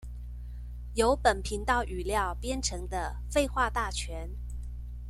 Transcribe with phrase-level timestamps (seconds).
[0.95, 4.31] 由本頻道語料編成的廢話大全